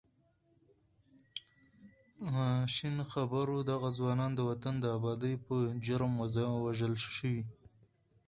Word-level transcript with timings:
ماشین 2.33 2.97
خبر 3.11 3.45
و 3.49 3.59
دغه 3.71 3.89
ځوانان 3.97 4.31
د 4.35 4.39
وطن 4.49 4.75
د 4.79 4.85
ابادۍ 4.97 5.35
په 5.45 5.55
جرم 5.85 6.13
وژل 6.65 6.93
شوي. 7.17 7.43